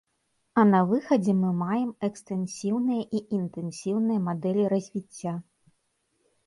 [0.59, 5.41] А на выхадзе мы маем экстэнсіўныя і інтэнсіўныя мадэлі развіцця.